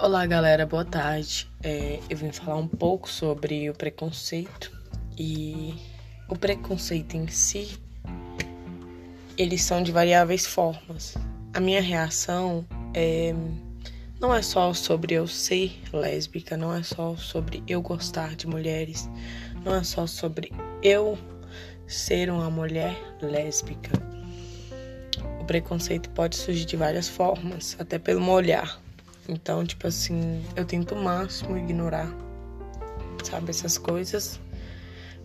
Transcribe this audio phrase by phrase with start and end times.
[0.00, 1.50] Olá, galera, boa tarde.
[1.60, 4.70] É, eu vim falar um pouco sobre o preconceito
[5.18, 5.74] e
[6.28, 7.76] o preconceito em si.
[9.36, 11.16] Eles são de variáveis formas.
[11.52, 12.64] A minha reação
[12.94, 13.34] é,
[14.20, 19.10] não é só sobre eu ser lésbica, não é só sobre eu gostar de mulheres,
[19.64, 21.18] não é só sobre eu
[21.88, 23.90] ser uma mulher lésbica.
[25.40, 28.80] O preconceito pode surgir de várias formas, até pelo meu olhar.
[29.28, 32.08] Então, tipo assim, eu tento o máximo ignorar,
[33.22, 34.40] sabe, essas coisas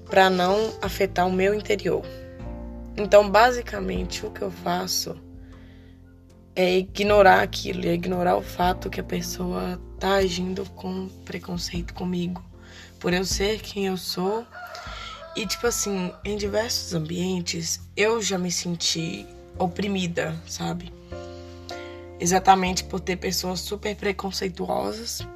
[0.09, 2.03] para não afetar o meu interior.
[2.97, 5.15] Então, basicamente, o que eu faço
[6.55, 12.43] é ignorar aquilo, é ignorar o fato que a pessoa tá agindo com preconceito comigo,
[12.99, 14.45] por eu ser quem eu sou.
[15.35, 19.25] E tipo assim, em diversos ambientes eu já me senti
[19.57, 20.93] oprimida, sabe?
[22.23, 25.27] Exatamente por ter pessoas super preconceituosas.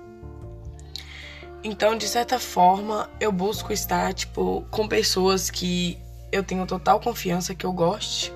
[1.61, 5.99] Então, de certa forma, eu busco estar tipo com pessoas que
[6.31, 8.31] eu tenho total confiança que eu goste.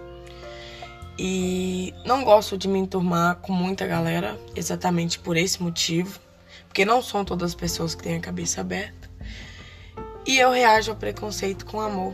[1.18, 6.20] E não gosto de me enturmar com muita galera, exatamente por esse motivo,
[6.68, 9.10] porque não são todas as pessoas que têm a cabeça aberta.
[10.26, 12.14] E eu reajo ao preconceito com amor.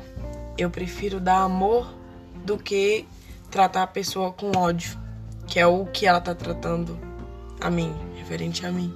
[0.55, 1.91] Eu prefiro dar amor
[2.45, 3.07] do que
[3.49, 5.06] tratar a pessoa com ódio
[5.47, 6.99] que é o que ela tá tratando
[7.61, 8.93] a mim, referente a mim.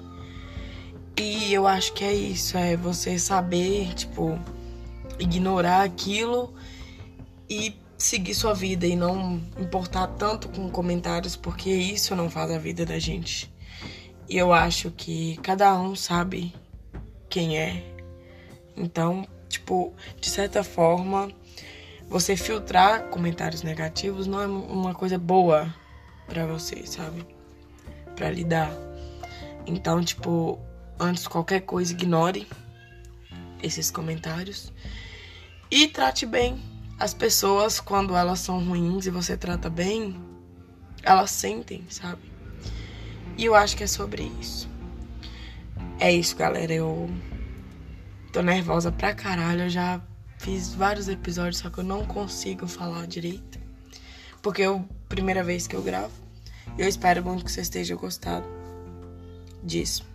[1.17, 4.39] E eu acho que é isso, é você saber, tipo,
[5.19, 6.53] ignorar aquilo
[7.49, 12.57] e seguir sua vida e não importar tanto com comentários, porque isso não faz a
[12.57, 13.53] vida da gente.
[14.27, 16.53] E eu acho que cada um sabe
[17.29, 17.83] quem é.
[18.75, 21.29] Então, tipo, de certa forma,
[22.07, 25.73] você filtrar comentários negativos não é uma coisa boa
[26.31, 27.27] para você, sabe?
[28.15, 28.71] Para lidar.
[29.67, 30.57] Então, tipo,
[30.97, 32.47] antes de qualquer coisa, ignore
[33.61, 34.71] esses comentários
[35.69, 36.57] e trate bem
[36.97, 40.19] as pessoas quando elas são ruins e você trata bem,
[41.03, 42.31] elas sentem, sabe?
[43.37, 44.69] E eu acho que é sobre isso.
[45.99, 46.71] É isso, galera.
[46.71, 47.09] Eu
[48.31, 49.63] tô nervosa pra caralho.
[49.63, 50.01] Eu já
[50.37, 53.59] fiz vários episódios, só que eu não consigo falar direito.
[54.41, 56.11] Porque é a primeira vez que eu gravo.
[56.77, 58.45] Eu espero muito que você esteja gostado
[59.63, 60.10] disso.